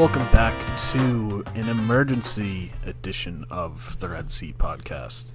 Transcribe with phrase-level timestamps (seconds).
[0.00, 0.54] Welcome back
[0.92, 5.30] to an emergency edition of the Red Seat Podcast.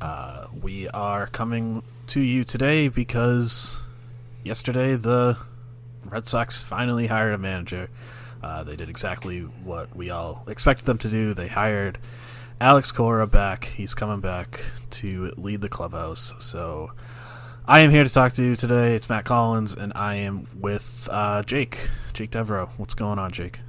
[0.00, 3.80] Uh, we are coming to you today because
[4.42, 5.38] yesterday the
[6.04, 7.88] Red Sox finally hired a manager.
[8.42, 11.32] Uh, they did exactly what we all expected them to do.
[11.32, 11.98] They hired
[12.60, 13.66] Alex Cora back.
[13.66, 16.34] He's coming back to lead the clubhouse.
[16.40, 16.90] So
[17.64, 18.96] I am here to talk to you today.
[18.96, 21.88] It's Matt Collins, and I am with uh, Jake.
[22.12, 22.70] Jake Devereaux.
[22.76, 23.60] What's going on, Jake?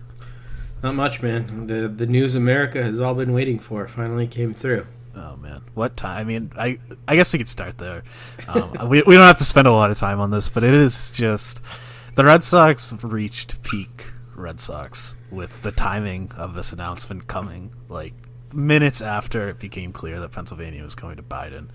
[0.83, 1.67] Not much, man.
[1.67, 4.87] The the news America has all been waiting for finally came through.
[5.15, 6.17] Oh man, what time?
[6.17, 8.03] I mean, I I guess we could start there.
[8.47, 10.73] Um, we we don't have to spend a lot of time on this, but it
[10.73, 11.61] is just
[12.15, 18.13] the Red Sox reached peak Red Sox with the timing of this announcement coming like
[18.53, 21.69] minutes after it became clear that Pennsylvania was going to Biden.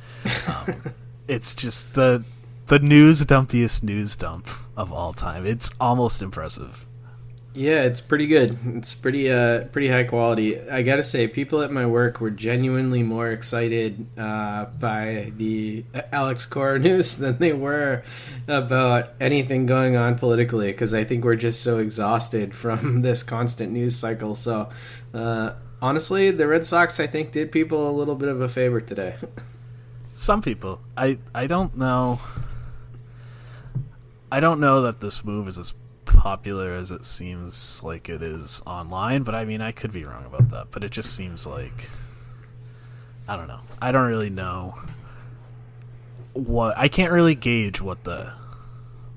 [0.48, 0.94] Um,
[1.28, 2.24] it's just the
[2.66, 5.46] the news dumpiest news dump of all time.
[5.46, 6.86] It's almost impressive.
[7.56, 8.58] Yeah, it's pretty good.
[8.76, 10.60] It's pretty uh pretty high quality.
[10.60, 15.82] I gotta say, people at my work were genuinely more excited uh, by the
[16.12, 18.02] Alex Cora news than they were
[18.46, 20.66] about anything going on politically.
[20.66, 24.34] Because I think we're just so exhausted from this constant news cycle.
[24.34, 24.68] So,
[25.14, 28.82] uh, honestly, the Red Sox I think did people a little bit of a favor
[28.82, 29.14] today.
[30.14, 32.20] Some people, I I don't know.
[34.30, 35.72] I don't know that this move is as
[36.06, 40.24] popular as it seems like it is online, but I mean, I could be wrong
[40.24, 40.68] about that.
[40.70, 41.88] But it just seems like
[43.28, 43.60] I don't know.
[43.82, 44.78] I don't really know
[46.32, 48.32] what I can't really gauge what the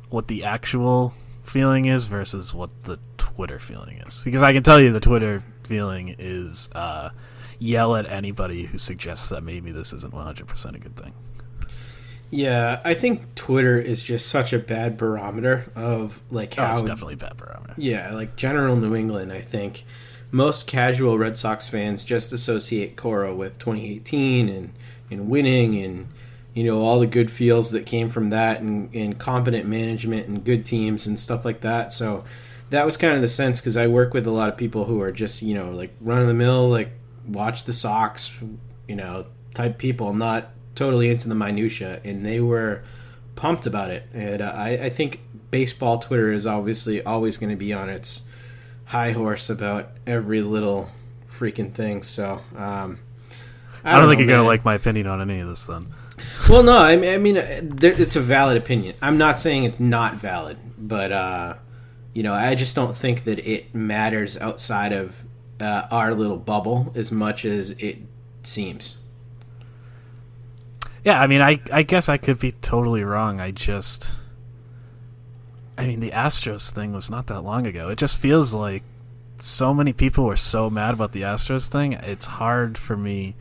[0.09, 1.13] what the actual
[1.43, 5.43] feeling is versus what the Twitter feeling is because I can tell you the Twitter
[5.63, 7.09] feeling is uh,
[7.59, 11.13] yell at anybody who suggests that maybe this isn't 100% a good thing.
[12.31, 16.83] Yeah, I think Twitter is just such a bad barometer of like Oh, how it's
[16.83, 17.73] definitely a bad barometer.
[17.77, 19.83] Yeah, like general New England, I think
[20.31, 24.71] most casual Red Sox fans just associate Cora with 2018 and
[25.09, 26.07] and winning and
[26.53, 30.43] you know all the good feels that came from that and, and competent management and
[30.43, 31.91] good teams and stuff like that.
[31.91, 32.25] So
[32.69, 35.01] that was kind of the sense because I work with a lot of people who
[35.01, 36.91] are just you know like run of the mill, like
[37.27, 38.31] watch the Sox,
[38.87, 39.25] you know
[39.55, 42.81] type people, not totally into the minutia, and they were
[43.35, 44.03] pumped about it.
[44.13, 45.19] And uh, I, I think
[45.51, 48.21] baseball Twitter is obviously always going to be on its
[48.85, 50.89] high horse about every little
[51.37, 52.01] freaking thing.
[52.01, 52.99] So um,
[53.83, 55.65] I don't, think know, you're gonna like my opinion on any of this.
[55.65, 55.87] Then
[56.49, 58.95] Well, no, I mean, I mean, uh, there, it's a valid opinion.
[59.01, 61.55] I'm not saying it's not valid, but uh,
[62.13, 65.23] you know, I just don't think that it matters outside of
[65.59, 67.97] uh, our little bubble as much as it
[68.43, 68.99] seems.
[71.03, 73.39] Yeah, I mean, I I guess I could be totally wrong.
[73.39, 74.11] I just,
[75.77, 77.89] I mean, the Astros thing was not that long ago.
[77.89, 78.83] It just feels like
[79.39, 81.93] so many people were so mad about the Astros thing.
[81.93, 83.35] It's hard for me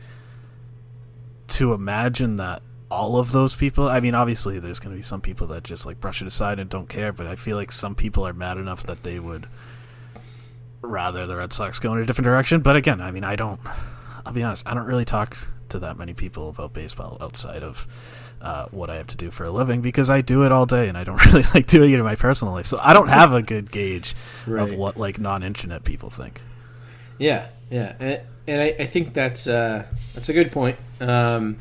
[1.49, 3.89] to imagine that all of those people.
[3.89, 6.59] I mean, obviously, there's going to be some people that just like brush it aside
[6.59, 7.11] and don't care.
[7.11, 9.47] But I feel like some people are mad enough that they would
[10.81, 12.61] rather the Red Sox go in a different direction.
[12.61, 13.59] But again, I mean, I don't.
[14.25, 14.67] I'll be honest.
[14.67, 15.37] I don't really talk
[15.69, 17.87] to that many people about baseball outside of
[18.41, 20.87] uh, what I have to do for a living because I do it all day
[20.87, 22.65] and I don't really like doing it in my personal life.
[22.65, 24.15] So I don't have a good gauge
[24.47, 26.41] of what like non-internet people think.
[27.17, 30.77] Yeah, yeah, and, and I, I think that's uh, that's a good point.
[31.01, 31.57] Um,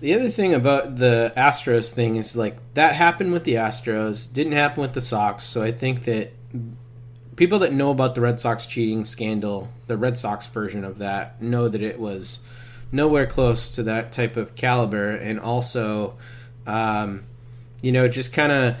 [0.00, 4.52] the other thing about the Astros thing is like that happened with the Astros, didn't
[4.52, 5.44] happen with the Sox.
[5.44, 6.32] So I think that
[7.36, 11.40] people that know about the Red Sox cheating scandal, the Red Sox version of that,
[11.40, 12.46] know that it was
[12.92, 16.16] nowhere close to that type of caliber, and also,
[16.66, 17.24] um,
[17.82, 18.76] you know, just kind of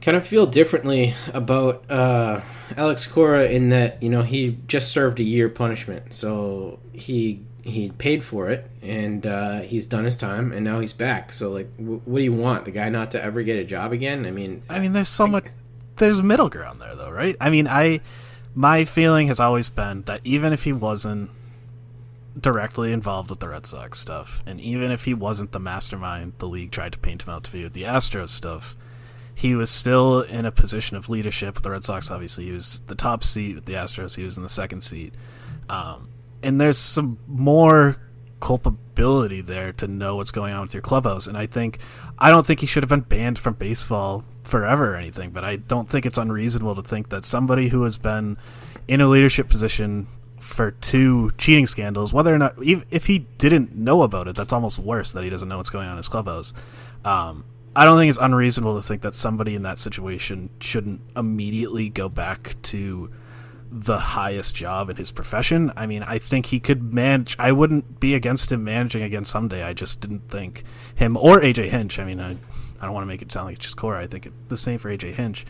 [0.00, 2.40] kind of feel differently about uh,
[2.76, 7.90] Alex Cora in that you know he just served a year punishment, so he he
[7.90, 11.32] paid for it and uh, he's done his time and now he's back.
[11.32, 13.92] So like, w- what do you want the guy not to ever get a job
[13.92, 14.26] again?
[14.26, 15.44] I mean, I mean, there's so much.
[15.96, 17.36] There's middle ground there, though, right?
[17.40, 18.00] I mean, I
[18.54, 21.30] my feeling has always been that even if he wasn't
[22.40, 26.48] directly involved with the Red Sox stuff, and even if he wasn't the mastermind the
[26.48, 28.76] league tried to paint him out to be with the Astros stuff,
[29.34, 32.10] he was still in a position of leadership with the Red Sox.
[32.10, 34.16] Obviously, he was the top seat with the Astros.
[34.16, 35.14] He was in the second seat,
[35.68, 36.08] um,
[36.42, 37.96] and there's some more
[38.40, 41.26] culpability there to know what's going on with your clubhouse.
[41.26, 41.78] And I think
[42.18, 45.56] I don't think he should have been banned from baseball forever or anything, but I
[45.56, 48.36] don't think it's unreasonable to think that somebody who has been
[48.88, 50.06] in a leadership position
[50.40, 54.78] for two cheating scandals, whether or not if he didn't know about it, that's almost
[54.78, 56.52] worse that he doesn't know what's going on in his clubhouse.
[57.04, 57.44] Um,
[57.74, 62.08] I don't think it's unreasonable to think that somebody in that situation shouldn't immediately go
[62.08, 63.10] back to
[63.70, 65.72] the highest job in his profession.
[65.76, 67.36] I mean, I think he could manage.
[67.38, 69.62] I wouldn't be against him managing again someday.
[69.62, 70.64] I just didn't think
[70.96, 72.00] him or AJ Hinch.
[72.00, 74.02] I mean, I, I don't want to make it sound like it's just Cora.
[74.02, 75.46] I think it, the same for AJ Hinch.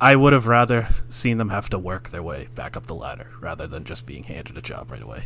[0.00, 3.30] I would have rather seen them have to work their way back up the ladder
[3.40, 5.24] rather than just being handed a job right away.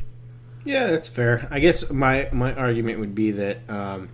[0.64, 1.48] Yeah, that's fair.
[1.50, 4.08] I guess my my argument would be that um,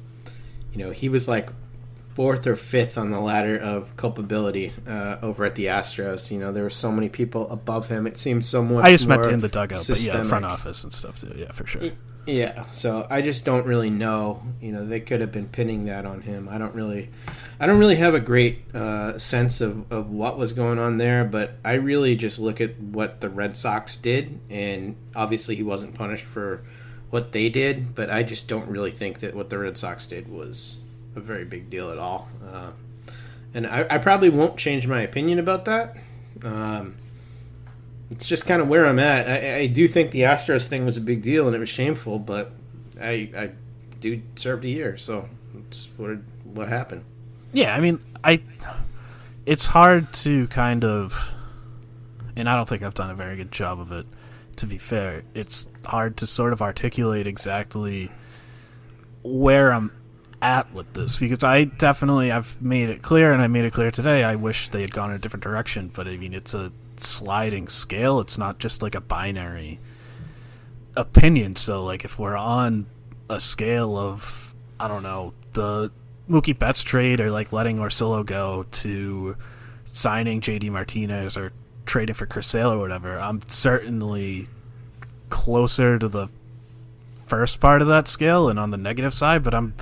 [0.73, 1.51] you know he was like
[2.15, 6.31] fourth or fifth on the ladder of culpability uh, over at the Astros.
[6.31, 8.07] You know, there were so many people above him.
[8.07, 8.85] It seemed so much.
[8.85, 10.13] I just more meant in the dugout, systemic.
[10.13, 11.35] but yeah, front office and stuff too.
[11.37, 11.91] Yeah, for sure.
[12.29, 14.43] Yeah, so I just don't really know.
[14.61, 16.47] You know, they could have been pinning that on him.
[16.47, 17.09] I don't really,
[17.59, 21.25] I don't really have a great uh, sense of, of what was going on there.
[21.25, 25.95] But I really just look at what the Red Sox did, and obviously he wasn't
[25.95, 26.63] punished for
[27.09, 27.95] what they did.
[27.95, 30.81] But I just don't really think that what the Red Sox did was
[31.17, 32.29] a very big deal at all.
[32.47, 32.73] Uh,
[33.55, 35.97] and I, I, probably won't change my opinion about that.
[36.45, 36.97] Um,
[38.11, 39.29] it's just kind of where I'm at.
[39.29, 42.19] I, I, do think the Astros thing was a big deal and it was shameful,
[42.19, 42.53] but
[43.01, 43.51] I, I
[44.01, 45.29] do served a year, so
[45.97, 47.05] what what happened?
[47.53, 48.43] Yeah, I mean, I
[49.47, 51.33] it's hard to kind of,
[52.37, 54.07] and I don't think I've done a very good job of it.
[54.57, 58.11] To be fair, it's hard to sort of articulate exactly
[59.23, 59.93] where I'm
[60.43, 63.91] at with this because I definitely I've made it clear and I made it clear
[63.91, 66.73] today I wish they had gone in a different direction but I mean it's a
[67.07, 68.21] sliding scale.
[68.21, 69.79] It's not just like a binary
[70.97, 71.57] opinion.
[71.57, 72.87] So like if we're on
[73.29, 75.91] a scale of I don't know the
[76.29, 79.37] Mookie Betts trade or like letting Orsillo go to
[79.85, 81.53] signing JD Martinez or
[81.87, 84.47] trading for Chris Sale or whatever I'm certainly
[85.31, 86.29] closer to the
[87.25, 89.75] first part of that scale and on the negative side but I'm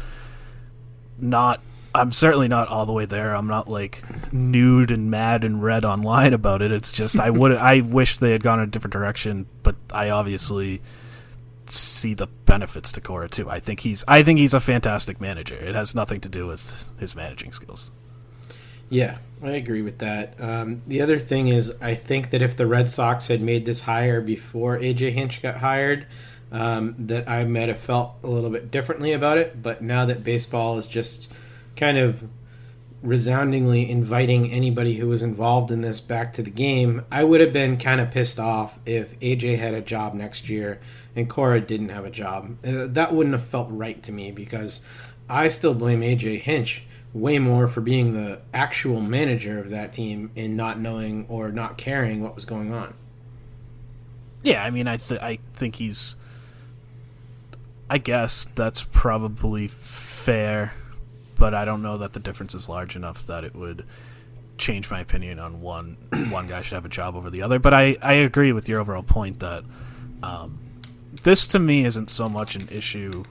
[1.19, 1.61] not
[1.97, 3.35] I'm certainly not all the way there.
[3.35, 4.03] I'm not like
[4.33, 6.73] nude and mad and red online about it.
[6.73, 10.81] It's just I would I wish they had gone a different direction, but I obviously
[11.67, 13.51] see the benefits to Cora too.
[13.51, 15.57] I think he's I think he's a fantastic manager.
[15.57, 17.91] It has nothing to do with his managing skills.
[18.89, 20.41] Yeah, I agree with that.
[20.41, 23.81] Um, the other thing is, I think that if the Red Sox had made this
[23.81, 26.07] hire before AJ Hinch got hired,
[26.53, 29.61] um, that I might have felt a little bit differently about it.
[29.61, 31.33] But now that baseball is just
[31.77, 32.25] kind of
[33.03, 37.53] resoundingly inviting anybody who was involved in this back to the game, I would have
[37.53, 40.81] been kind of pissed off if AJ had a job next year
[41.15, 42.57] and Cora didn't have a job.
[42.67, 44.85] Uh, that wouldn't have felt right to me because
[45.29, 50.31] I still blame AJ Hinch way more for being the actual manager of that team
[50.37, 52.95] and not knowing or not caring what was going on.
[54.43, 56.17] Yeah, I mean, I th- I think he's
[57.89, 60.75] I guess that's probably fair,
[61.37, 63.85] but I don't know that the difference is large enough that it would
[64.59, 65.97] change my opinion on one
[66.31, 67.59] one guy should have a job over the other.
[67.59, 69.65] But I, I agree with your overall point that
[70.23, 70.59] um,
[71.23, 73.25] this to me isn't so much an issue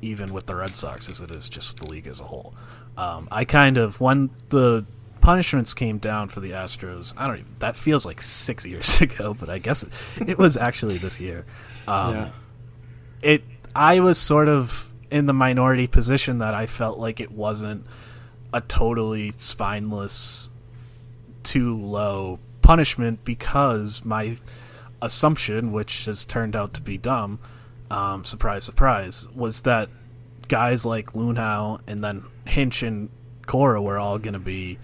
[0.00, 2.54] even with the Red Sox as it is just the league as a whole.
[2.96, 4.86] Um, I kind of when the
[5.20, 9.34] punishments came down for the Astros, I don't even that feels like six years ago,
[9.34, 9.92] but I guess it,
[10.26, 11.44] it was actually this year.
[11.86, 12.30] Um, yeah.
[13.20, 17.86] It I was sort of in the minority position that I felt like it wasn't
[18.52, 20.50] a totally spineless,
[21.42, 24.36] too low punishment because my
[25.00, 27.38] assumption, which has turned out to be dumb,
[27.90, 29.88] um, surprise, surprise, was that
[30.48, 33.08] guys like Luhnow and then Hinch and
[33.46, 34.78] Cora were all going to be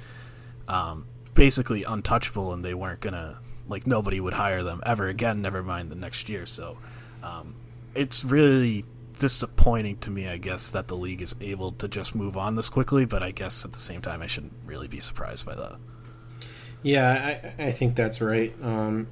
[0.69, 3.37] um, basically untouchable and they weren't going to,
[3.69, 6.47] like, nobody would hire them ever again, never mind the next year.
[6.47, 6.79] So
[7.23, 7.55] um,
[7.95, 8.85] it's really
[9.19, 12.69] disappointing to me, I guess, that the league is able to just move on this
[12.69, 13.05] quickly.
[13.05, 15.77] But I guess at the same time, I shouldn't really be surprised by that.
[16.83, 18.55] Yeah, I, I think that's right.
[18.63, 19.09] Um,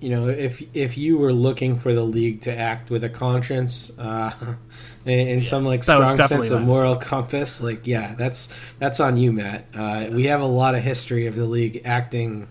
[0.00, 3.96] you know, if if you were looking for the league to act with a conscience,
[3.98, 4.32] uh,
[5.06, 9.32] in, yeah, some like strong sense of moral compass, like yeah, that's that's on you,
[9.32, 9.66] Matt.
[9.74, 12.48] Uh, we have a lot of history of the league acting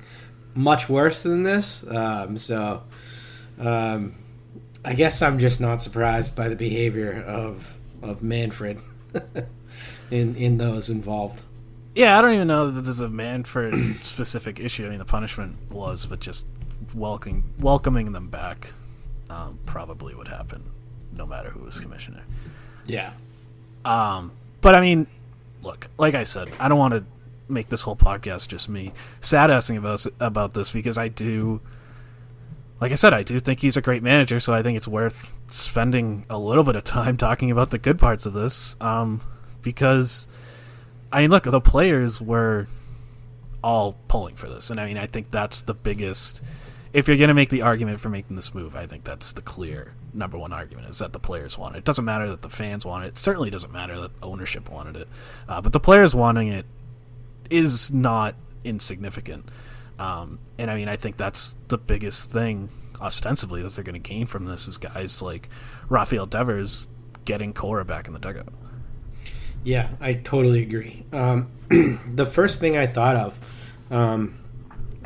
[0.56, 1.86] much worse than this.
[1.88, 2.82] Um, so,
[3.60, 4.16] um,
[4.86, 8.80] I guess I'm just not surprised by the behavior of of Manfred
[10.12, 11.42] in in those involved.
[11.96, 13.74] Yeah, I don't even know that this is a Manfred
[14.04, 14.86] specific issue.
[14.86, 16.46] I mean, the punishment was, but just
[16.94, 18.74] welcoming welcoming them back
[19.30, 20.64] um, probably would happen,
[21.14, 22.22] no matter who was commissioner.
[22.86, 23.12] Yeah.
[23.84, 25.08] Um, but I mean,
[25.64, 27.04] look, like I said, I don't want to
[27.48, 31.62] make this whole podcast just me sad assing about about this because I do,
[32.86, 34.40] like I said, I do think he's a great manager.
[34.40, 37.98] So I think it's worth spending a little bit of time talking about the good
[37.98, 38.76] parts of this.
[38.80, 39.22] Um,
[39.64, 40.28] because
[41.12, 42.68] I mean, look, the players were
[43.64, 46.44] all pulling for this, and I mean, I think that's the biggest.
[46.94, 49.42] If you're going to make the argument for making this move, I think that's the
[49.42, 51.80] clear number one argument is that the players want it.
[51.80, 53.08] It doesn't matter that the fans want it.
[53.08, 55.08] It certainly doesn't matter that ownership wanted it,
[55.50, 56.68] uh, but the players wanting it
[57.50, 59.50] is not insignificant.
[60.00, 64.10] Um, and I mean, I think that's the biggest thing, ostensibly, that they're going to
[64.10, 65.50] gain from this is guys like
[65.90, 66.88] Rafael Devers
[67.24, 68.54] getting Cora back in the dugout.
[69.64, 71.04] Yeah, I totally agree.
[71.12, 71.50] Um,
[72.14, 73.40] the first thing I thought of
[73.90, 74.38] um,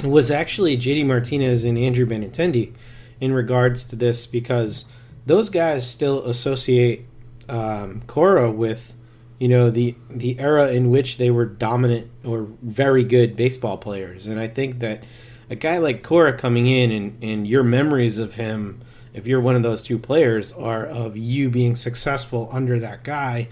[0.04, 2.74] was actually JD Martinez and Andrew Benintendi
[3.22, 4.86] in regards to this because
[5.26, 7.06] those guys still associate
[7.48, 8.96] um, Cora with
[9.40, 14.28] you know the the era in which they were dominant or very good baseball players,
[14.28, 15.04] and I think that
[15.50, 18.82] a guy like Cora coming in and and your memories of him,
[19.14, 23.48] if you're one of those two players, are of you being successful under that guy.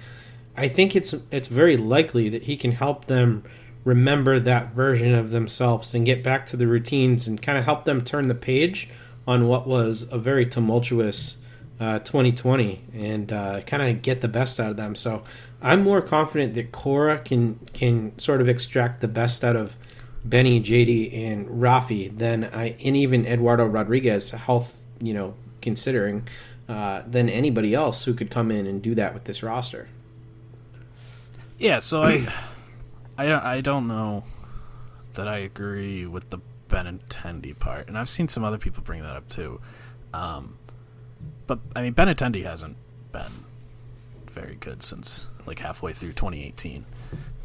[0.55, 3.43] I think it's it's very likely that he can help them
[3.85, 7.85] remember that version of themselves and get back to the routines and kind of help
[7.85, 8.89] them turn the page
[9.25, 11.37] on what was a very tumultuous
[11.79, 14.95] uh, 2020 and uh, kind of get the best out of them.
[14.95, 15.23] So
[15.61, 19.75] I'm more confident that Cora can can sort of extract the best out of
[20.23, 26.27] Benny, JD, and Rafi than I and even Eduardo Rodriguez health, you know, considering
[26.69, 29.87] uh, than anybody else who could come in and do that with this roster.
[31.57, 32.27] Yeah, so I,
[33.17, 34.23] I don't, I don't know
[35.13, 39.15] that I agree with the Benintendi part, and I've seen some other people bring that
[39.15, 39.59] up too.
[40.13, 40.56] Um,
[41.45, 42.77] but I mean, Benintendi hasn't
[43.11, 43.45] been
[44.27, 46.85] very good since like halfway through 2018.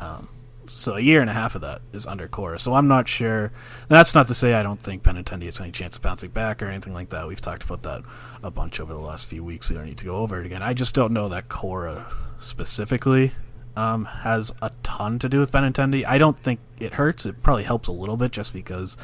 [0.01, 0.29] Um,
[0.67, 2.59] so a year and a half of that is under Cora.
[2.59, 3.53] So I'm not sure.
[3.89, 6.63] That's not to say I don't think Ben Benintendi has any chance of bouncing back
[6.63, 7.27] or anything like that.
[7.27, 8.03] We've talked about that
[8.43, 9.69] a bunch over the last few weeks.
[9.69, 10.63] We don't need to go over it again.
[10.63, 12.07] I just don't know that Cora
[12.41, 13.33] specifically
[13.77, 16.05] um, has a ton to do with Benintendi.
[16.07, 17.27] I don't think it hurts.
[17.27, 18.97] It probably helps a little bit just because,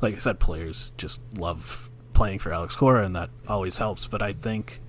[0.00, 4.06] like I said, players just love playing for Alex Cora, and that always helps.
[4.06, 4.80] But I think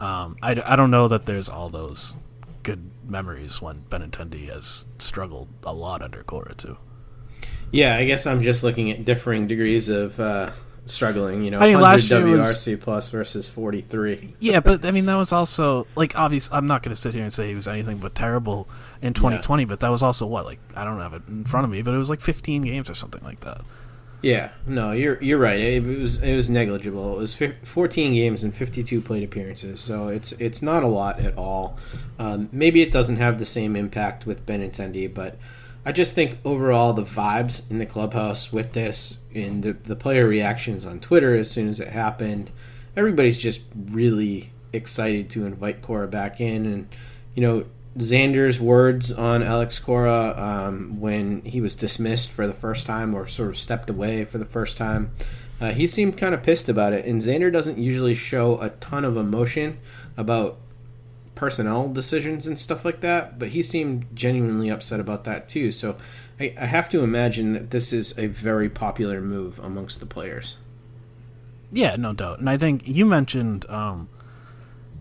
[0.00, 2.16] um, I, I don't know that there's all those
[2.62, 6.76] good memories when Benintendi has struggled a lot under Cora too.
[7.70, 10.50] Yeah, I guess I'm just looking at differing degrees of uh,
[10.86, 11.42] struggling.
[11.44, 14.36] You know, I mean, 100 last year was- WRC plus versus 43.
[14.40, 16.48] Yeah, but I mean that was also like obvious.
[16.52, 18.68] I'm not going to sit here and say he was anything but terrible
[19.02, 21.70] in 2020, but that was also what like I don't have it in front of
[21.70, 23.60] me, but it was like 15 games or something like that.
[24.20, 25.60] Yeah, no, you're you're right.
[25.60, 27.14] It was it was negligible.
[27.14, 31.20] It was fif- 14 games and 52 plate appearances, so it's it's not a lot
[31.20, 31.78] at all.
[32.18, 35.36] Um, maybe it doesn't have the same impact with Benintendi, but
[35.86, 40.26] I just think overall the vibes in the clubhouse with this and the the player
[40.26, 42.50] reactions on Twitter as soon as it happened,
[42.96, 46.88] everybody's just really excited to invite Cora back in, and
[47.36, 47.66] you know
[47.98, 53.26] Xander's words on Alex Cora um, when he was dismissed for the first time or
[53.26, 55.10] sort of stepped away for the first time.
[55.60, 59.04] Uh, he seemed kind of pissed about it, and Xander doesn't usually show a ton
[59.04, 59.78] of emotion
[60.16, 60.58] about
[61.34, 65.72] personnel decisions and stuff like that, but he seemed genuinely upset about that too.
[65.72, 65.96] So
[66.38, 70.58] I, I have to imagine that this is a very popular move amongst the players.
[71.72, 72.38] Yeah, no doubt.
[72.38, 74.08] And I think you mentioned um,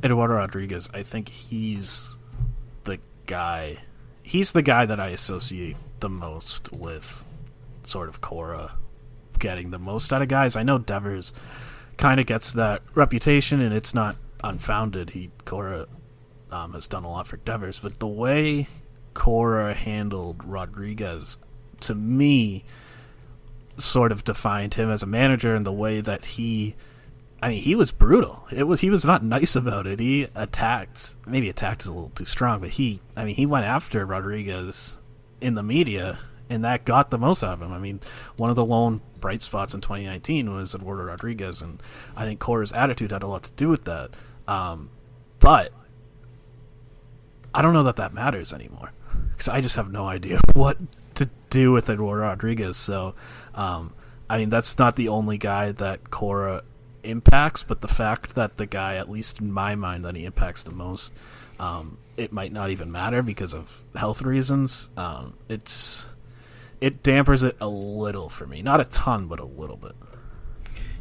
[0.03, 0.89] Eduardo Rodriguez.
[0.93, 2.17] I think he's
[3.27, 3.77] guy.
[4.23, 7.25] He's the guy that I associate the most with
[7.83, 8.73] sort of Cora
[9.39, 10.55] getting the most out of guys.
[10.55, 11.33] I know Devers
[11.97, 15.11] kind of gets that reputation, and it's not unfounded.
[15.11, 15.87] He Cora
[16.51, 18.67] um, has done a lot for Devers, but the way
[19.13, 21.37] Cora handled Rodriguez,
[21.81, 22.63] to me,
[23.77, 26.75] sort of defined him as a manager and the way that he
[27.41, 28.47] I mean, he was brutal.
[28.51, 29.99] It was he was not nice about it.
[29.99, 33.65] He attacked, maybe attacked is a little too strong, but he I mean, he went
[33.65, 34.99] after Rodriguez
[35.39, 36.17] in the media
[36.49, 37.71] and that got the most out of him.
[37.71, 37.99] I mean,
[38.37, 41.81] one of the lone bright spots in 2019 was Eduardo Rodriguez and
[42.15, 44.11] I think Cora's attitude had a lot to do with that.
[44.47, 44.89] Um,
[45.39, 45.71] but
[47.53, 48.93] I don't know that that matters anymore
[49.31, 50.77] because I just have no idea what
[51.15, 52.77] to do with Eduardo Rodriguez.
[52.77, 53.13] So,
[53.53, 53.93] um,
[54.29, 56.63] I mean, that's not the only guy that Cora
[57.03, 60.63] impacts, but the fact that the guy, at least in my mind, that he impacts
[60.63, 61.13] the most,
[61.59, 64.89] um, it might not even matter because of health reasons.
[64.97, 66.07] Um, it's
[66.81, 69.93] it dampers it a little for me, not a ton, but a little bit.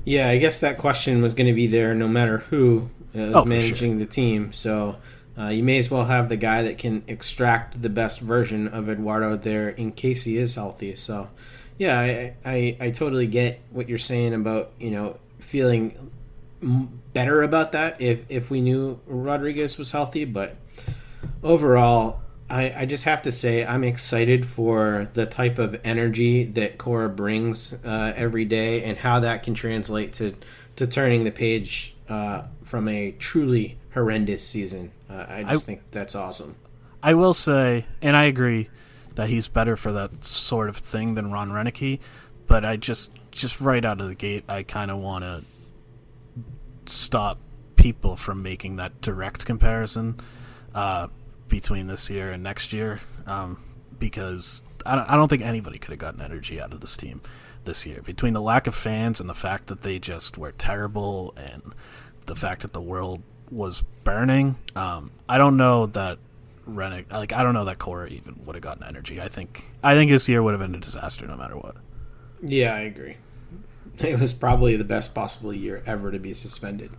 [0.05, 3.45] Yeah, I guess that question was going to be there no matter who uh, Oh,
[3.45, 3.99] managing sure.
[3.99, 4.53] the team.
[4.53, 4.97] So
[5.37, 8.89] uh, you may as well have the guy that can extract the best version of
[8.89, 10.95] Eduardo there in case he is healthy.
[10.95, 11.29] So
[11.79, 15.19] yeah, I I, I totally get what you're saying about you know
[15.57, 16.11] feeling
[17.15, 20.57] better about that if if we knew Rodriguez was healthy, but
[21.43, 22.21] overall.
[22.49, 27.09] I, I just have to say I'm excited for the type of energy that Cora
[27.09, 30.33] brings uh, every day and how that can translate to,
[30.77, 34.93] to turning the page uh, from a truly horrendous season.
[35.11, 36.55] Uh, I just I- think that's awesome.
[37.03, 38.69] I will say, and I agree
[39.17, 41.99] that he's better for that sort of thing than Ron Roenicke,
[42.47, 43.11] but I just
[43.41, 45.45] just right out of the gate, I kind of want to
[46.87, 47.39] stop
[47.77, 50.21] people from making that direct comparison
[50.75, 51.09] uh,
[51.49, 53.63] between this year and next year, um,
[53.99, 57.21] because I don't, I don't think anybody could have gotten energy out of this team
[57.65, 58.03] this year.
[58.03, 61.75] Between the lack of fans and the fact that they just were terrible, and
[62.27, 66.19] the fact that the world was burning, um, I don't know that
[66.67, 69.21] Rennick, like I don't know that Cora even would have gotten energy.
[69.21, 71.77] I think I think this year would have been a disaster no matter what.
[72.43, 73.17] Yeah, I agree.
[74.05, 76.91] It was probably the best possible year ever to be suspended.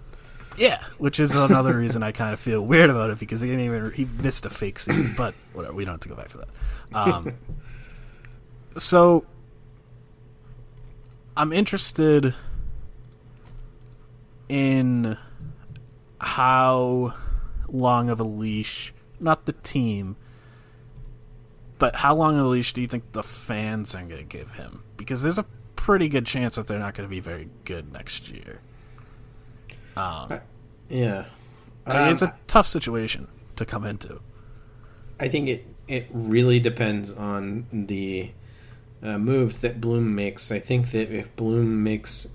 [0.57, 3.65] Yeah, which is another reason I kind of feel weird about it because he didn't
[3.65, 5.13] even he missed a fake season.
[5.15, 6.47] But whatever, we don't have to go back to that.
[6.95, 7.33] Um,
[8.77, 9.25] so
[11.35, 12.33] I'm interested
[14.49, 15.17] in
[16.19, 17.13] how
[17.67, 20.15] long of a leash, not the team,
[21.77, 24.53] but how long of a leash do you think the fans are going to give
[24.53, 24.83] him?
[24.95, 25.45] Because there's a
[25.87, 28.59] pretty good chance that they're not going to be very good next year.
[29.95, 30.41] Um,
[30.89, 31.23] Yeah.
[31.85, 34.19] I mean, it's Um, a tough situation to come into.
[35.17, 38.31] I think it it really depends on the
[39.01, 40.51] uh, moves that Bloom makes.
[40.51, 42.27] I think that if Bloom makes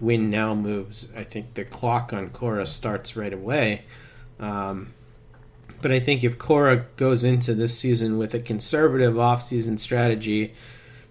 [0.00, 3.82] win now moves, I think the clock on Cora starts right away.
[4.40, 4.94] Um,
[5.80, 10.54] but I think if Cora goes into this season with a conservative offseason strategy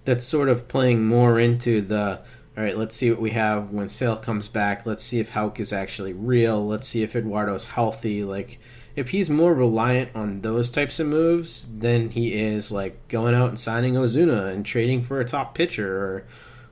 [0.05, 2.21] that's sort of playing more into the
[2.57, 4.85] all right, let's see what we have when Sale comes back.
[4.85, 6.65] Let's see if Houck is actually real.
[6.65, 8.23] Let's see if Eduardo's healthy.
[8.23, 8.59] Like,
[8.95, 13.49] if he's more reliant on those types of moves than he is like going out
[13.49, 16.25] and signing Ozuna and trading for a top pitcher or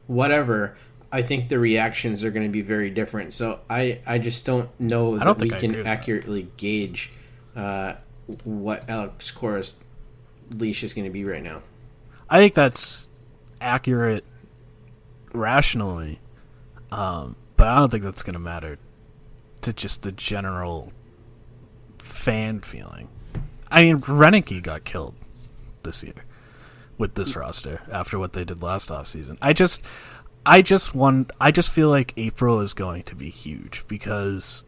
[0.08, 0.78] whatever,
[1.12, 3.34] I think the reactions are going to be very different.
[3.34, 6.00] So I, I just don't know that don't we can with that.
[6.00, 7.12] accurately gauge
[7.58, 7.96] uh,
[8.46, 9.84] what Alex Cora's
[10.50, 11.62] leash is going to be right now.
[12.30, 13.10] I think that's
[13.64, 14.26] accurate
[15.34, 16.20] rationally,
[16.92, 18.78] um, but I don't think that's going to matter
[19.62, 20.92] to just the general
[21.98, 23.08] fan feeling.
[23.72, 25.16] I mean, Roenicke got killed
[25.84, 26.26] this year
[26.98, 29.38] with this roster after what they did last offseason.
[29.42, 29.82] I just,
[30.46, 34.64] I just want, I just feel like April is going to be huge because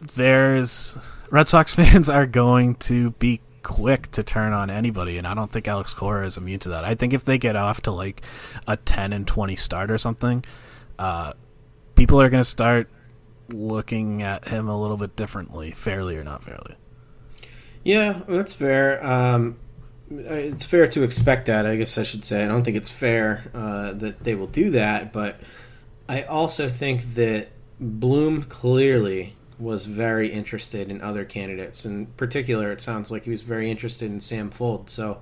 [0.00, 0.98] there's
[1.30, 5.50] Red Sox fans are going to be quick to turn on anybody, and I don't
[5.50, 6.84] think Alex Cora is immune to that.
[6.84, 8.22] I think if they get off to like
[8.66, 10.44] a ten and twenty start or something,
[10.98, 11.32] uh,
[11.94, 12.88] people are going to start
[13.48, 16.76] looking at him a little bit differently, fairly or not fairly.
[17.82, 19.04] Yeah, that's fair.
[19.04, 19.58] Um,
[20.10, 21.66] it's fair to expect that.
[21.66, 22.44] I guess I should say.
[22.44, 25.40] I don't think it's fair uh, that they will do that, but
[26.08, 31.84] I also think that Bloom clearly was very interested in other candidates.
[31.84, 34.88] In particular, it sounds like he was very interested in Sam Fuld.
[34.88, 35.20] So,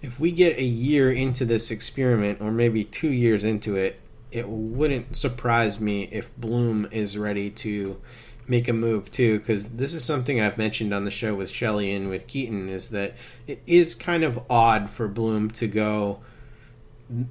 [0.00, 4.00] if we get a year into this experiment, or maybe two years into it,
[4.32, 8.00] it wouldn't surprise me if Bloom is ready to
[8.48, 11.94] make a move too because this is something I've mentioned on the show with Shelley
[11.94, 13.14] and with Keaton is that
[13.46, 16.20] it is kind of odd for Bloom to go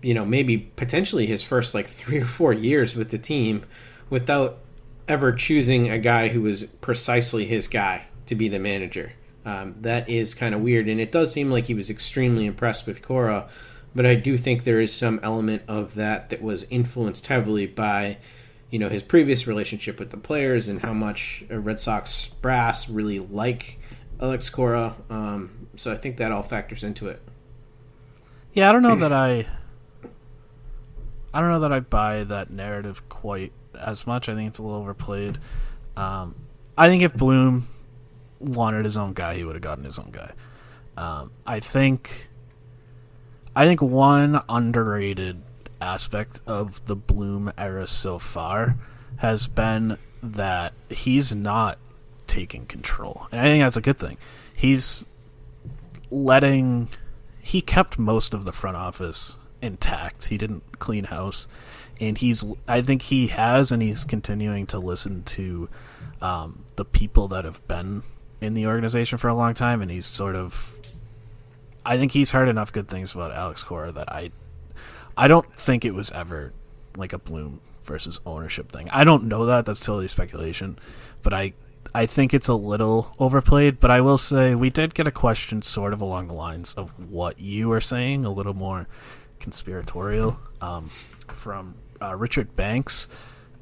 [0.01, 3.65] you know maybe potentially his first like 3 or 4 years with the team
[4.09, 4.59] without
[5.11, 9.11] ever choosing a guy who was precisely his guy to be the manager.
[9.43, 12.87] Um, that is kind of weird, and it does seem like he was extremely impressed
[12.87, 13.49] with Cora,
[13.93, 18.19] but I do think there is some element of that that was influenced heavily by,
[18.69, 22.87] you know, his previous relationship with the players and how much uh, Red Sox brass
[22.87, 23.79] really like
[24.21, 24.95] Alex Cora.
[25.09, 27.21] Um, so I think that all factors into it.
[28.53, 29.45] Yeah, I don't know that I.
[31.33, 34.29] I don't know that I buy that narrative quite as much.
[34.29, 35.37] I think it's a little overplayed.
[35.95, 36.35] Um,
[36.77, 37.67] I think if Bloom
[38.39, 40.31] wanted his own guy, he would have gotten his own guy.
[40.97, 42.29] Um, I think.
[43.53, 45.41] I think one underrated
[45.81, 48.77] aspect of the Bloom era so far
[49.17, 51.77] has been that he's not
[52.27, 53.27] taking control.
[53.31, 54.17] And I think that's a good thing.
[54.53, 55.05] He's
[56.09, 56.87] letting
[57.41, 60.25] he kept most of the front office intact.
[60.27, 61.47] He didn't clean house.
[62.01, 65.69] And he's I think he has and he's continuing to listen to
[66.21, 68.03] um, the people that have been
[68.41, 70.81] in the organization for a long time and he's sort of
[71.85, 74.31] I think he's heard enough good things about Alex Cora that I
[75.15, 76.53] I don't think it was ever
[76.95, 78.89] like a Bloom versus ownership thing.
[78.89, 79.65] I don't know that.
[79.65, 80.77] That's totally speculation,
[81.23, 81.53] but I
[81.93, 83.79] I think it's a little overplayed.
[83.79, 87.11] But I will say we did get a question sort of along the lines of
[87.11, 88.87] what you were saying, a little more
[89.39, 90.89] conspiratorial, um,
[91.27, 93.07] from uh, Richard Banks.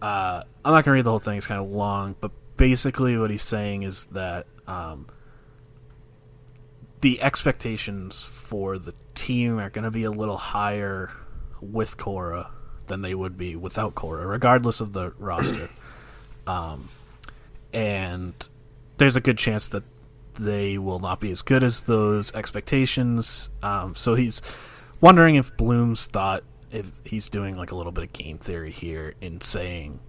[0.02, 3.32] Uh, I'm not gonna read the whole thing; it's kind of long, but basically what
[3.32, 5.08] he's saying is that um,
[7.02, 11.12] the expectations for the team are going to be a little higher
[11.62, 12.52] with Cora
[12.88, 15.70] than they would be without Cora, regardless of the roster.
[16.46, 16.90] Um,
[17.72, 18.34] and
[18.98, 19.84] there's a good chance that
[20.34, 23.50] they will not be as good as those expectations.
[23.64, 24.42] Um, so he's
[25.00, 29.16] wondering if Bloom's thought if he's doing like a little bit of game theory here
[29.22, 30.00] in saying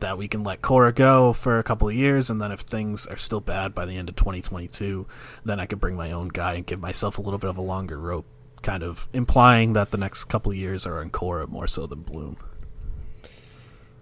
[0.00, 3.06] that we can let Cora go for a couple of years, and then if things
[3.06, 5.06] are still bad by the end of 2022,
[5.44, 7.62] then I could bring my own guy and give myself a little bit of a
[7.62, 8.26] longer rope,
[8.62, 12.02] kind of implying that the next couple of years are on Cora more so than
[12.02, 12.36] Bloom.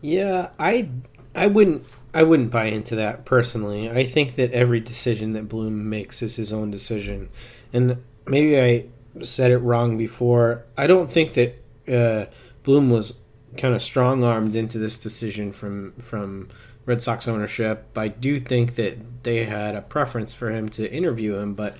[0.00, 0.88] Yeah, I
[1.34, 3.90] I wouldn't I wouldn't buy into that personally.
[3.90, 7.28] I think that every decision that Bloom makes is his own decision,
[7.72, 8.86] and maybe I
[9.22, 10.64] said it wrong before.
[10.76, 12.26] I don't think that uh,
[12.62, 13.18] Bloom was
[13.56, 16.48] kind of strong armed into this decision from from
[16.86, 17.86] Red Sox ownership.
[17.96, 21.76] I do think that they had a preference for him to interview him, but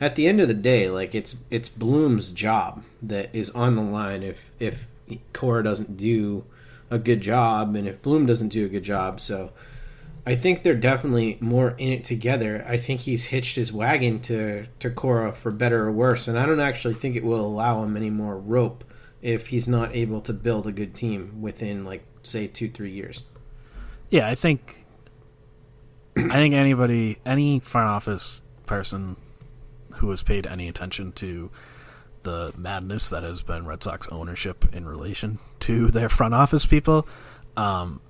[0.00, 3.82] at the end of the day, like it's it's Bloom's job that is on the
[3.82, 4.86] line if if
[5.32, 6.44] Cora doesn't do
[6.90, 9.20] a good job and if Bloom doesn't do a good job.
[9.20, 9.52] So
[10.26, 12.64] I think they're definitely more in it together.
[12.66, 16.46] I think he's hitched his wagon to to Cora for better or worse, and I
[16.46, 18.84] don't actually think it will allow him any more rope
[19.22, 23.24] if he's not able to build a good team within like say two three years.
[24.10, 24.82] Yeah, I think
[26.16, 29.16] I think anybody, any front office person
[29.94, 31.50] who has paid any attention to
[32.22, 37.06] the madness that has been Red Sox ownership in relation to their front office people,
[37.56, 38.00] um,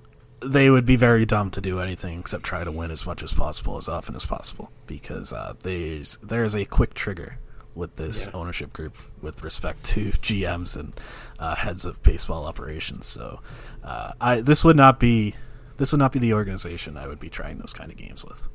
[0.41, 3.33] they would be very dumb to do anything except try to win as much as
[3.33, 7.37] possible, as often as possible, because uh, there's there's a quick trigger
[7.75, 8.39] with this yeah.
[8.39, 10.93] ownership group with respect to GMs and
[11.39, 13.05] uh, heads of baseball operations.
[13.05, 13.39] So,
[13.83, 15.35] uh, I this would not be
[15.77, 18.47] this would not be the organization I would be trying those kind of games with.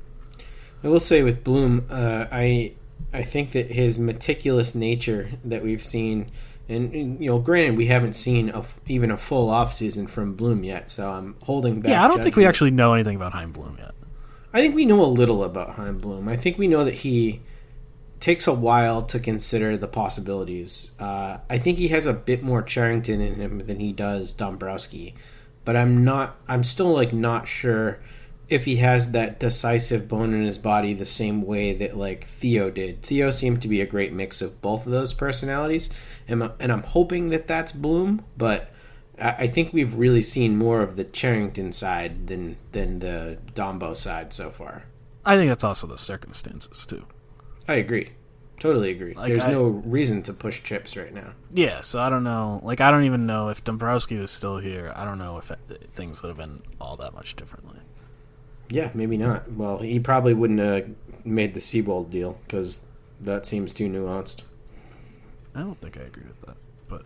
[0.83, 2.75] I will say with Bloom, uh, I
[3.13, 6.31] I think that his meticulous nature that we've seen,
[6.69, 10.63] and you know, granted we haven't seen a, even a full off season from Bloom
[10.63, 11.91] yet, so I'm holding back.
[11.91, 12.25] Yeah, I don't judgment.
[12.25, 13.95] think we actually know anything about Chaim Bloom yet.
[14.53, 16.29] I think we know a little about Chaim Bloom.
[16.29, 17.41] I think we know that he
[18.21, 20.93] takes a while to consider the possibilities.
[20.99, 25.15] Uh, I think he has a bit more Cherington in him than he does Dombrowski,
[25.65, 26.37] but I'm not.
[26.49, 28.01] I'm still like not sure
[28.49, 32.71] if he has that decisive bone in his body the same way that like Theo
[32.71, 33.03] did.
[33.03, 35.91] Theo seemed to be a great mix of both of those personalities,
[36.27, 38.71] and and I'm hoping that that's Bloom, but.
[39.21, 44.33] I think we've really seen more of the Cherington side than than the Dombo side
[44.33, 44.85] so far.
[45.25, 47.05] I think that's also the circumstances too.
[47.69, 48.11] I agree.
[48.59, 49.15] Totally agree.
[49.15, 51.35] Like There's I, no reason to push chips right now.
[51.53, 52.61] Yeah, so I don't know.
[52.65, 54.93] Like, I don't even know if Dombrowski was still here.
[54.97, 55.59] I don't know if it,
[55.93, 57.79] things would have been all that much differently.
[58.69, 59.53] Yeah, maybe not.
[59.53, 60.89] Well, he probably wouldn't have
[61.25, 62.85] made the Seabold deal because
[63.21, 64.43] that seems too nuanced.
[65.55, 66.57] I don't think I agree with that,
[66.89, 67.05] but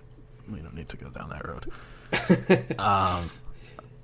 [0.50, 1.66] we don't need to go down that road.
[2.78, 3.30] um,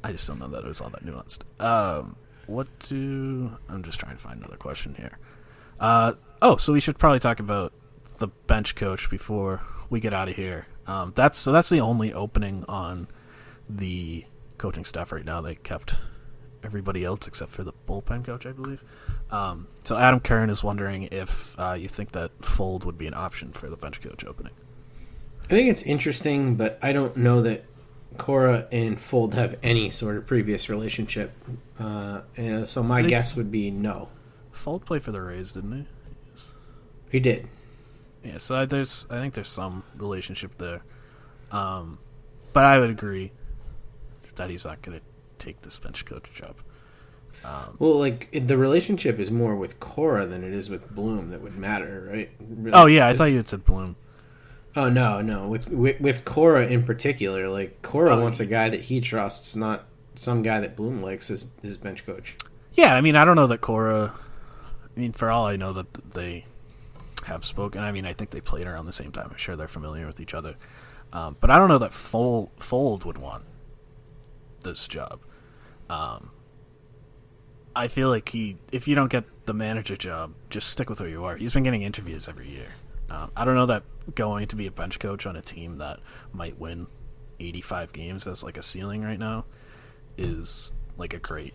[0.05, 1.41] I just don't know that it was all that nuanced.
[1.61, 2.17] Um,
[2.47, 5.19] what do I'm just trying to find another question here.
[5.81, 7.73] Uh, oh, so we should probably talk about
[8.17, 10.67] the bench coach before we get out of here.
[10.87, 13.09] Um, that's so that's the only opening on
[13.69, 14.25] the
[14.57, 15.41] coaching staff right now.
[15.41, 15.97] They kept
[16.65, 18.83] everybody else except for the bullpen coach, I believe.
[19.31, 23.15] Um, so Adam Kern is wondering if uh, you think that Fuld would be an
[23.15, 24.53] option for the bench coach opening.
[25.45, 27.65] I think it's interesting, but I don't know that
[28.17, 31.33] Cora and Fuld have any sort of previous relationship.
[31.79, 32.23] Uh,
[32.65, 34.09] so my guess would be no.
[34.59, 35.87] Fuld played for the Rays, didn't he?
[36.31, 36.51] Yes.
[37.11, 37.49] He did.
[38.25, 40.83] Yeah, so I, there's I think there's some relationship there,
[41.53, 41.99] um,
[42.53, 43.33] but I would agree
[44.35, 45.05] that he's not going to
[45.39, 46.57] take this bench coach job.
[47.45, 51.41] Um, well, like the relationship is more with Cora than it is with Bloom that
[51.41, 52.31] would matter, right?
[52.41, 53.97] Really, oh yeah, I thought you had said Bloom.
[54.75, 55.47] Oh no, no.
[55.47, 59.55] With with, with Cora in particular, like Cora oh, wants a guy that he trusts,
[59.55, 59.85] not
[60.17, 62.37] some guy that Bloom likes as his bench coach.
[62.73, 64.15] Yeah, I mean, I don't know that Cora.
[64.99, 66.45] I mean, for all I know that they
[67.27, 67.83] have spoken.
[67.83, 69.29] I mean, I think they played around the same time.
[69.31, 70.57] I'm sure they're familiar with each other.
[71.13, 73.45] Um, but I don't know that Fuld, Fuld would want
[74.65, 75.21] this job.
[75.89, 76.33] Um,
[77.77, 81.09] I feel like he, if you don't get the manager job, just stick with where
[81.09, 81.37] you are.
[81.37, 82.67] He's been getting interviews every year.
[83.09, 83.85] Um, I don't know that
[84.17, 86.01] going to be a bench coach on a team that
[86.33, 86.89] might win
[87.39, 89.45] 85 games as like a ceiling right now
[90.17, 91.55] is like a great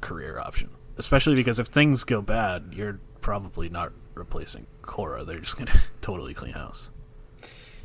[0.00, 0.70] career option.
[1.00, 5.24] Especially because if things go bad, you're probably not replacing Cora.
[5.24, 6.90] They're just going to totally clean house.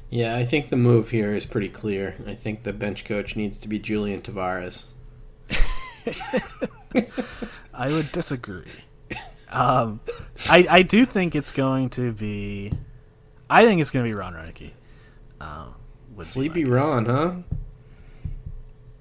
[0.10, 2.15] Yeah, I think the move here is pretty clear.
[2.28, 4.86] I think the bench coach needs to be Julian Tavarez.
[7.73, 8.65] I would disagree.
[9.49, 9.99] Um,
[10.49, 12.71] I I do think it's going to be.
[13.49, 14.71] I think it's going to be Ron Roenicke.
[15.39, 15.75] Um,
[16.15, 16.73] would be Sleepy guess.
[16.73, 17.34] Ron, huh?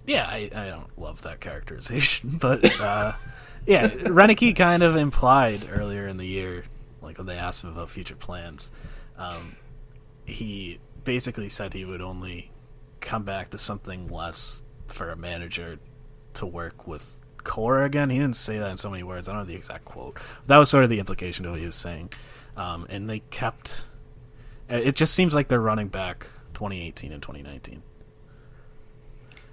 [0.07, 3.13] Yeah, I, I don't love that characterization, but uh,
[3.67, 6.65] yeah, Roenicke kind of implied earlier in the year,
[7.03, 8.71] like when they asked him about future plans,
[9.17, 9.57] um,
[10.25, 12.51] he basically said he would only
[13.01, 15.79] come back to something less for a manager
[16.35, 18.11] to work with Cora again.
[18.11, 19.29] He didn't say that in so many words.
[19.29, 20.19] I don't know the exact quote.
[20.47, 22.11] That was sort of the implication of what he was saying.
[22.57, 23.85] Um, and they kept.
[24.69, 27.83] It just seems like they're running back 2018 and 2019.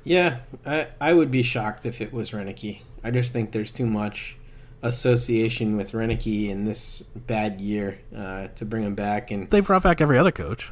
[0.03, 2.81] Yeah, I I would be shocked if it was Roenicke.
[3.03, 4.35] I just think there's too much
[4.83, 9.31] association with Roenicke in this bad year uh, to bring him back.
[9.31, 10.71] And They brought back every other coach.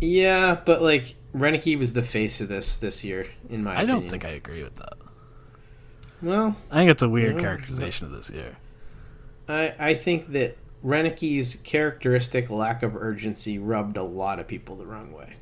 [0.00, 4.00] yeah, but like Roenicke was the face of this this year, in my I opinion.
[4.02, 4.94] don't think I agree with that.
[6.22, 8.56] Well, I think it's a weird characterization of this year.
[9.48, 14.86] I I think that Roenicke's characteristic lack of urgency rubbed a lot of people the
[14.86, 15.34] wrong way.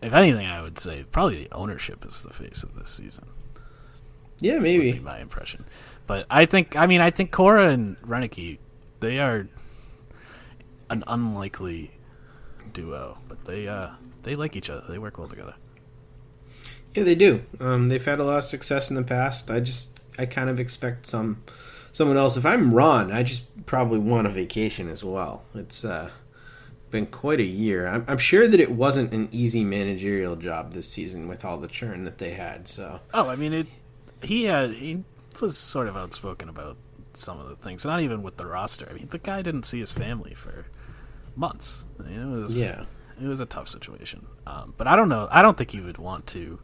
[0.00, 3.26] If anything, I would say probably the ownership is the face of this season.
[4.40, 4.98] Yeah, Would be maybe.
[5.00, 5.64] my impression.
[6.06, 8.58] But I think, I mean, I think Cora and Roenicke,
[9.00, 9.46] they are
[10.90, 11.92] an unlikely
[12.72, 13.90] duo, but they uh
[14.22, 14.84] they like each other.
[14.88, 15.54] They work well together.
[16.94, 17.42] Yeah, they do.
[17.60, 19.50] Um, they've had a lot of success in the past.
[19.50, 21.42] I just I kind of expect some
[21.92, 22.36] someone else.
[22.36, 25.44] If I'm Ron, I just probably want a vacation as well.
[25.54, 26.10] It's uh,
[26.90, 27.86] been quite a year.
[27.86, 31.68] I'm, I'm sure that it wasn't an easy managerial job this season with all the
[31.68, 32.68] churn that they had.
[32.68, 33.66] So Oh, I mean, it.
[34.22, 35.04] He had he
[35.40, 36.76] was sort of outspoken about
[37.14, 37.84] some of the things.
[37.84, 38.86] Not even with the roster.
[38.90, 40.66] I mean, the guy didn't see his family for
[41.36, 41.84] months.
[41.98, 42.84] I mean, it was yeah,
[43.20, 44.26] it was a tough situation.
[44.46, 45.28] Um, but I don't know.
[45.30, 46.60] I don't think he would want to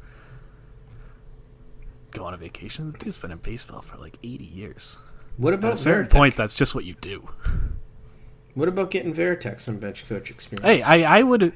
[2.10, 2.90] go on a vacation.
[2.90, 4.98] The dude's been in baseball for like eighty years.
[5.36, 7.28] what At about a certain point, that's just what you do.
[8.54, 10.66] What about getting Varitek some bench coach experience?
[10.86, 11.52] Hey, I, I would.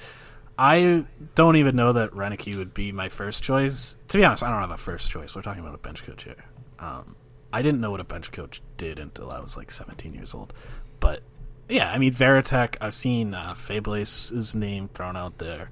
[0.59, 3.97] I don't even know that Roenicke would be my first choice.
[4.09, 5.35] To be honest, I don't have a first choice.
[5.35, 6.45] We're talking about a bench coach here.
[6.79, 7.17] Um,
[7.53, 10.53] I didn't know what a bench coach did until I was like 17 years old.
[11.01, 11.23] But
[11.69, 15.71] yeah, I mean, Varitek, I've seen uh, Febles's name thrown out there.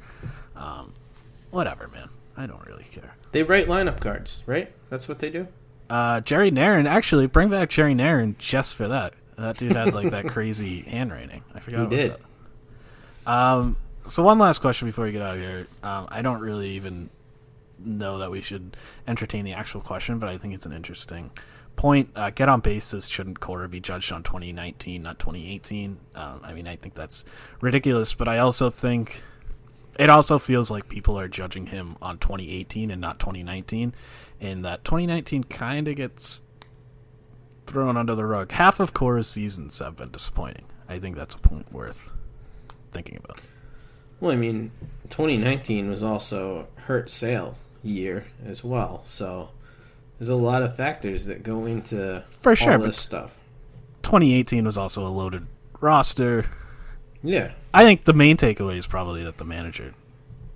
[0.56, 0.94] Um,
[1.50, 2.08] whatever, man.
[2.36, 3.16] I don't really care.
[3.32, 4.72] they write lineup cards, right?
[4.88, 5.46] That's what they do.
[5.90, 9.12] Uh, Jerry Nairn, actually, bring back Jerry Nairn just for that.
[9.36, 11.42] That dude had like that crazy handwriting.
[11.54, 12.16] I forgot He about did.
[13.26, 13.30] that.
[13.30, 15.66] Um, so one last question before we get out of here.
[15.82, 17.10] Um, I don't really even
[17.78, 21.30] know that we should entertain the actual question, but I think it's an interesting
[21.76, 22.10] point.
[22.14, 25.98] Uh, get on basis shouldn't Cora be judged on 2019, not 2018?
[26.14, 27.24] Um, I mean, I think that's
[27.60, 29.22] ridiculous, but I also think
[29.98, 33.94] it also feels like people are judging him on 2018 and not 2019,
[34.40, 36.42] and that 2019 kind of gets
[37.66, 38.52] thrown under the rug.
[38.52, 40.64] Half of Cora's seasons have been disappointing.
[40.88, 42.10] I think that's a point worth
[42.92, 43.40] thinking about.
[44.20, 44.70] Well, I mean,
[45.08, 49.02] 2019 was also hurt sale year as well.
[49.04, 49.50] So
[50.18, 53.36] there's a lot of factors that go into For sure, this stuff.
[54.02, 55.46] 2018 was also a loaded
[55.80, 56.46] roster.
[57.22, 59.94] Yeah, I think the main takeaway is probably that the manager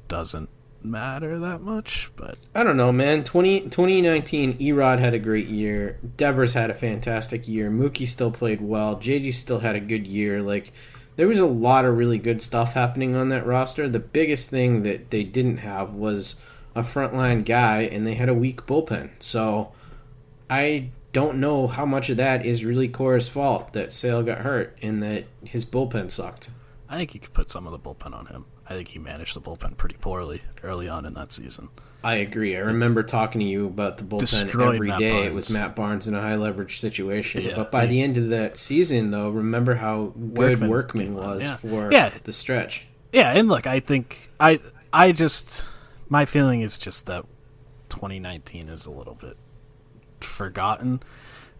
[0.09, 0.49] doesn't
[0.83, 3.25] matter that much, but I don't know, man.
[3.25, 5.99] 20, 2019, Erod had a great year.
[6.17, 7.71] Devers had a fantastic year.
[7.71, 8.97] Mookie still played well.
[8.97, 10.43] JG still had a good year.
[10.43, 10.73] Like,
[11.17, 13.89] there was a lot of really good stuff happening on that roster.
[13.89, 16.41] The biggest thing that they didn't have was
[16.75, 19.11] a frontline guy, and they had a weak bullpen.
[19.21, 19.73] So,
[20.51, 24.77] I don't know how much of that is really Cora's fault that Sale got hurt
[24.83, 26.51] and that his bullpen sucked.
[26.89, 28.47] I think you could put some of the bullpen on him.
[28.69, 31.69] I think he managed the bullpen pretty poorly early on in that season.
[32.03, 32.57] I agree.
[32.57, 35.25] I remember talking to you about the bullpen Destroyed every Matt day.
[35.27, 37.43] It was Matt Barnes in a high leverage situation.
[37.43, 37.57] Yeah.
[37.57, 41.57] but by the end of that season, though, remember how good Workman Workman, was yeah.
[41.57, 42.11] for Yeah.
[42.25, 42.87] the stretch.
[43.13, 44.61] Yeah, and look, I think I
[44.93, 45.65] I just
[46.09, 47.25] my feeling is just that
[47.89, 49.37] 2019 is a little bit
[50.21, 51.03] forgotten.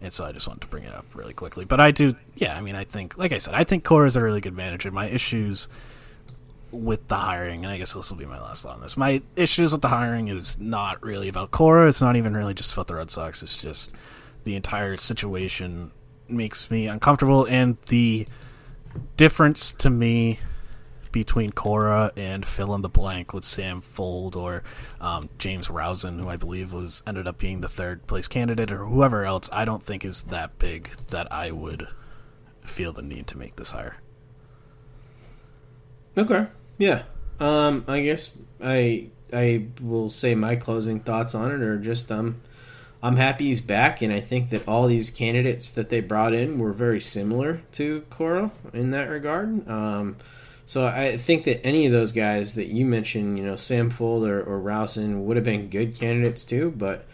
[0.01, 1.65] And so I just wanted to bring it up really quickly.
[1.65, 4.15] But I do, yeah, I mean, I think, like I said, I think Cora is
[4.15, 4.91] a really good manager.
[4.91, 5.69] My issues
[6.75, 8.97] with the hiring, and I guess this will be my last thought on this.
[8.97, 11.87] My issues with the hiring is not really about Cora.
[11.87, 13.41] It's not even really just about the Red Sox.
[13.41, 13.93] It's just
[14.43, 15.91] the entire situation
[16.27, 18.27] makes me uncomfortable, and the
[19.17, 20.39] difference to me
[21.11, 24.63] between Cora and fill in the blank with Sam Fuld or
[24.99, 28.85] um, James Rowson, who I believe was ended up being the third place candidate, or
[28.85, 31.87] whoever else, I don't think is that big that I would
[32.61, 33.95] feel the need to make this hire.
[36.17, 36.47] Okay.
[36.77, 37.03] Yeah.
[37.39, 42.41] Um, I guess I I will say my closing thoughts on it are just um
[43.03, 46.57] I'm happy he's back and I think that all these candidates that they brought in
[46.57, 49.67] were very similar to Cora in that regard.
[49.67, 50.17] Um
[50.65, 54.27] so I think that any of those guys that you mentioned, you know, Sam Fuld
[54.27, 57.05] or, or Rowson would have been good candidates too, but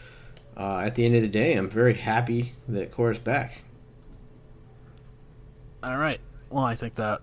[0.56, 3.63] uh, at the end of the day, I'm very happy that Cora's back.
[5.84, 6.21] All right.
[6.50, 7.21] Well, I think that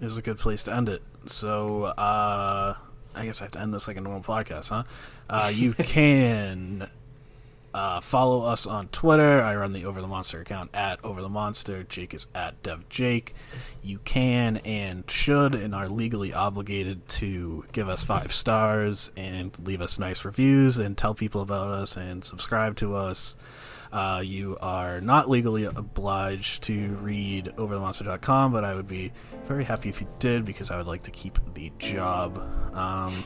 [0.00, 1.02] is a good place to end it.
[1.28, 2.74] So, uh,
[3.14, 4.84] I guess I have to end this like a normal podcast, huh?
[5.28, 6.88] Uh, you can
[7.74, 9.42] uh, follow us on Twitter.
[9.42, 11.82] I run the Over the Monster account at Over the Monster.
[11.84, 13.34] Jake is at Dev Jake.
[13.82, 19.80] You can and should and are legally obligated to give us five stars and leave
[19.80, 23.36] us nice reviews and tell people about us and subscribe to us.
[23.92, 29.12] Uh, you are not legally obliged to read overthemonster.com, but I would be
[29.44, 32.38] very happy if you did because I would like to keep the job.
[32.74, 33.24] Um,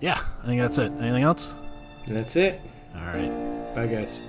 [0.00, 0.92] yeah, I think that's it.
[0.92, 1.54] Anything else?
[2.06, 2.60] That's it.
[2.94, 3.74] All right.
[3.74, 4.20] Bye, guys.